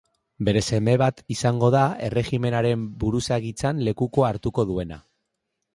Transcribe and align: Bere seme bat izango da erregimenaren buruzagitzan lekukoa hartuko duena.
Bere 0.45 0.61
seme 0.77 0.95
bat 1.01 1.21
izango 1.35 1.69
da 1.75 1.83
erregimenaren 2.09 2.89
buruzagitzan 3.05 3.87
lekukoa 3.91 4.35
hartuko 4.35 4.69
duena. 4.73 5.01